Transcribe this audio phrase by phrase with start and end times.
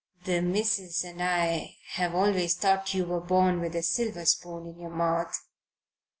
[0.23, 4.79] "The missus and I have always thought you were born with a silver spoon in
[4.79, 5.39] your mouth."